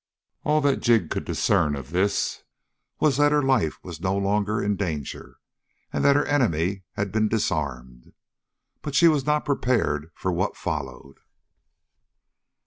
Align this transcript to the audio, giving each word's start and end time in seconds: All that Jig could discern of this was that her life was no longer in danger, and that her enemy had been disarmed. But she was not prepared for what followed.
All 0.43 0.61
that 0.61 0.77
Jig 0.81 1.11
could 1.11 1.25
discern 1.25 1.75
of 1.75 1.91
this 1.91 2.41
was 2.99 3.17
that 3.17 3.31
her 3.31 3.43
life 3.43 3.77
was 3.83 4.01
no 4.01 4.17
longer 4.17 4.59
in 4.59 4.75
danger, 4.75 5.37
and 5.93 6.03
that 6.03 6.15
her 6.15 6.25
enemy 6.25 6.81
had 6.93 7.11
been 7.11 7.27
disarmed. 7.27 8.11
But 8.81 8.95
she 8.95 9.07
was 9.07 9.27
not 9.27 9.45
prepared 9.45 10.09
for 10.15 10.31
what 10.31 10.57
followed. 10.57 11.17